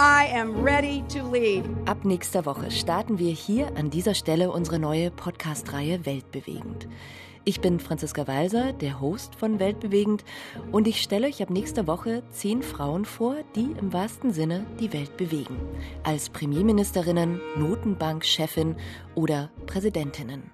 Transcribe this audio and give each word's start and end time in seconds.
I 0.00 0.32
am 0.32 0.64
ready 0.64 1.02
to 1.12 1.28
lead. 1.28 1.64
Ab 1.86 2.04
nächster 2.04 2.46
Woche 2.46 2.70
starten 2.70 3.18
wir 3.18 3.32
hier 3.32 3.76
an 3.76 3.90
dieser 3.90 4.14
Stelle 4.14 4.52
unsere 4.52 4.78
neue 4.78 5.10
Podcast-Reihe 5.10 6.06
Weltbewegend. 6.06 6.86
Ich 7.44 7.60
bin 7.60 7.80
Franziska 7.80 8.28
Walser, 8.28 8.72
der 8.72 9.00
Host 9.00 9.34
von 9.34 9.58
Weltbewegend, 9.58 10.24
und 10.70 10.86
ich 10.86 11.02
stelle 11.02 11.26
euch 11.26 11.42
ab 11.42 11.50
nächster 11.50 11.88
Woche 11.88 12.22
zehn 12.30 12.62
Frauen 12.62 13.06
vor, 13.06 13.38
die 13.56 13.74
im 13.80 13.92
wahrsten 13.92 14.32
Sinne 14.32 14.66
die 14.78 14.92
Welt 14.92 15.16
bewegen. 15.16 15.58
Als 16.04 16.30
Premierministerinnen, 16.30 17.40
Notenbankchefin 17.56 18.76
oder 19.16 19.50
Präsidentinnen. 19.66 20.52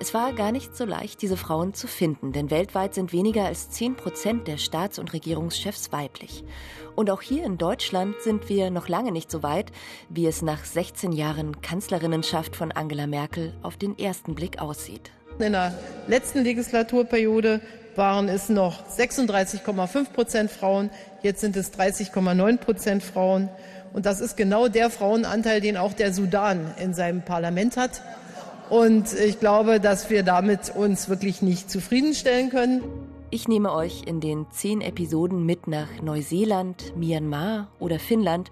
Es 0.00 0.14
war 0.14 0.32
gar 0.32 0.52
nicht 0.52 0.76
so 0.76 0.84
leicht, 0.84 1.22
diese 1.22 1.36
Frauen 1.36 1.74
zu 1.74 1.86
finden, 1.86 2.32
denn 2.32 2.50
weltweit 2.50 2.94
sind 2.94 3.12
weniger 3.12 3.44
als 3.44 3.70
10 3.70 3.96
Prozent 3.96 4.48
der 4.48 4.56
Staats- 4.56 4.98
und 4.98 5.12
Regierungschefs 5.12 5.92
weiblich. 5.92 6.44
Und 6.94 7.10
auch 7.10 7.22
hier 7.22 7.44
in 7.44 7.58
Deutschland 7.58 8.16
sind 8.20 8.48
wir 8.48 8.70
noch 8.70 8.88
lange 8.88 9.12
nicht 9.12 9.30
so 9.30 9.42
weit, 9.42 9.72
wie 10.08 10.26
es 10.26 10.42
nach 10.42 10.64
16 10.64 11.12
Jahren 11.12 11.60
Kanzlerinnenschaft 11.62 12.56
von 12.56 12.72
Angela 12.72 13.06
Merkel 13.06 13.54
auf 13.62 13.76
den 13.76 13.98
ersten 13.98 14.34
Blick 14.34 14.60
aussieht. 14.60 15.10
In 15.38 15.52
der 15.52 15.78
letzten 16.08 16.42
Legislaturperiode 16.42 17.60
waren 17.96 18.28
es 18.28 18.48
noch 18.48 18.86
36,5 18.88 20.12
Prozent 20.12 20.50
Frauen, 20.50 20.90
jetzt 21.22 21.40
sind 21.40 21.56
es 21.56 21.72
30,9 21.72 22.58
Prozent 22.58 23.02
Frauen. 23.02 23.48
Und 23.92 24.06
das 24.06 24.20
ist 24.20 24.36
genau 24.36 24.68
der 24.68 24.88
Frauenanteil, 24.88 25.60
den 25.60 25.76
auch 25.76 25.92
der 25.92 26.12
Sudan 26.12 26.74
in 26.78 26.94
seinem 26.94 27.22
Parlament 27.22 27.76
hat. 27.76 28.02
Und 28.72 29.12
ich 29.12 29.38
glaube, 29.38 29.80
dass 29.80 30.08
wir 30.08 30.22
damit 30.22 30.74
uns 30.74 31.10
wirklich 31.10 31.42
nicht 31.42 31.70
zufriedenstellen 31.70 32.48
können. 32.48 32.80
Ich 33.34 33.48
nehme 33.48 33.72
euch 33.72 34.02
in 34.04 34.20
den 34.20 34.44
zehn 34.50 34.82
Episoden 34.82 35.46
mit 35.46 35.66
nach 35.66 36.02
Neuseeland, 36.02 36.94
Myanmar 36.98 37.72
oder 37.78 37.98
Finnland 37.98 38.50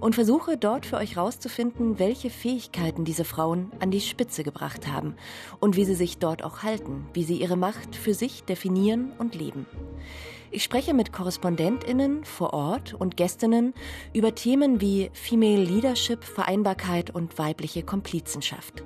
und 0.00 0.16
versuche 0.16 0.58
dort 0.58 0.84
für 0.84 0.98
euch 0.98 1.16
herauszufinden, 1.16 1.98
welche 1.98 2.28
Fähigkeiten 2.28 3.06
diese 3.06 3.24
Frauen 3.24 3.72
an 3.80 3.90
die 3.90 4.02
Spitze 4.02 4.44
gebracht 4.44 4.86
haben 4.86 5.14
und 5.60 5.76
wie 5.76 5.86
sie 5.86 5.94
sich 5.94 6.18
dort 6.18 6.44
auch 6.44 6.62
halten, 6.62 7.06
wie 7.14 7.24
sie 7.24 7.40
ihre 7.40 7.56
Macht 7.56 7.96
für 7.96 8.12
sich 8.12 8.44
definieren 8.44 9.12
und 9.16 9.34
leben. 9.34 9.64
Ich 10.50 10.62
spreche 10.62 10.92
mit 10.92 11.10
Korrespondentinnen 11.10 12.22
vor 12.24 12.52
Ort 12.52 12.92
und 12.92 13.16
Gästinnen 13.16 13.72
über 14.12 14.34
Themen 14.34 14.82
wie 14.82 15.08
Female 15.14 15.64
Leadership, 15.64 16.22
Vereinbarkeit 16.22 17.08
und 17.14 17.38
weibliche 17.38 17.82
Komplizenschaft. 17.82 18.84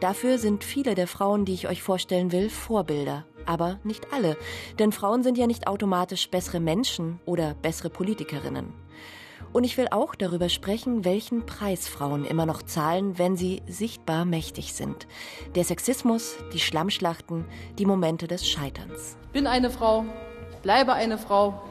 Dafür 0.00 0.36
sind 0.36 0.64
viele 0.64 0.94
der 0.94 1.06
Frauen, 1.06 1.46
die 1.46 1.54
ich 1.54 1.66
euch 1.66 1.82
vorstellen 1.82 2.30
will, 2.30 2.50
Vorbilder. 2.50 3.24
Aber 3.46 3.78
nicht 3.84 4.12
alle, 4.12 4.36
denn 4.78 4.92
Frauen 4.92 5.22
sind 5.22 5.38
ja 5.38 5.46
nicht 5.46 5.66
automatisch 5.66 6.28
bessere 6.30 6.60
Menschen 6.60 7.20
oder 7.26 7.54
bessere 7.54 7.90
Politikerinnen. 7.90 8.72
Und 9.52 9.64
ich 9.64 9.76
will 9.76 9.88
auch 9.90 10.14
darüber 10.14 10.48
sprechen, 10.48 11.04
welchen 11.04 11.44
Preis 11.44 11.86
Frauen 11.86 12.24
immer 12.24 12.46
noch 12.46 12.62
zahlen, 12.62 13.18
wenn 13.18 13.36
sie 13.36 13.62
sichtbar 13.66 14.24
mächtig 14.24 14.72
sind. 14.72 15.06
Der 15.54 15.64
Sexismus, 15.64 16.36
die 16.54 16.60
Schlammschlachten, 16.60 17.44
die 17.78 17.84
Momente 17.84 18.26
des 18.26 18.48
Scheiterns. 18.48 19.16
Bin 19.32 19.46
eine 19.46 19.70
Frau, 19.70 20.04
bleibe 20.62 20.94
eine 20.94 21.18
Frau. 21.18 21.62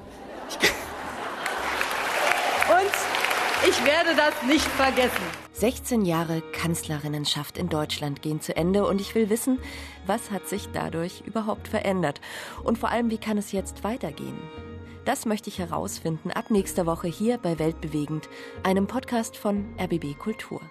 Und 2.70 3.21
ich 3.68 3.86
werde 3.86 4.16
das 4.16 4.34
nicht 4.44 4.66
vergessen. 4.66 5.22
16 5.54 6.06
Jahre 6.06 6.42
Kanzlerinnenschaft 6.54 7.58
in 7.58 7.70
Deutschland 7.70 8.22
gehen 8.22 8.42
zu 8.42 8.56
Ende 8.56 8.88
und 8.88 9.00
ich 9.00 9.14
will 9.14 9.30
wissen, 9.30 9.60
was 10.08 10.32
hat 10.32 10.48
sich 10.48 10.70
dadurch 10.74 11.22
überhaupt 11.26 11.68
verändert 11.68 12.22
und 12.64 12.78
vor 12.78 12.90
allem, 12.90 13.12
wie 13.12 13.20
kann 13.20 13.38
es 13.38 13.52
jetzt 13.52 13.84
weitergehen? 13.84 14.38
Das 15.06 15.26
möchte 15.26 15.50
ich 15.50 15.60
herausfinden 15.60 16.32
ab 16.32 16.50
nächster 16.50 16.86
Woche 16.86 17.08
hier 17.08 17.38
bei 17.38 17.60
Weltbewegend, 17.60 18.30
einem 18.64 18.88
Podcast 18.88 19.36
von 19.38 19.66
RBB 19.80 20.18
Kultur. 20.18 20.62